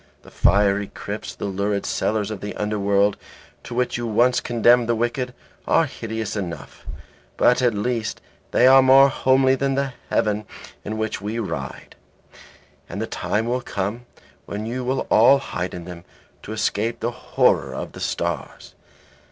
[0.23, 3.17] The fiery crypts, the lurid cellars of the underworld,
[3.63, 5.31] to which you once condemned the wicked,
[5.67, 6.87] are hideous enough,
[7.37, 8.19] but at least
[8.49, 10.47] they are more homely than the heaven
[10.83, 11.95] in which we ride.
[12.89, 14.07] And the time will come
[14.47, 16.03] when you will all hide in them,
[16.41, 18.73] to escape the horror of the stars."